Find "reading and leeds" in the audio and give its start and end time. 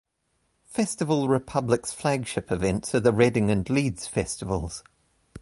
3.13-4.07